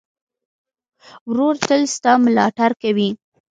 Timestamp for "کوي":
2.81-3.09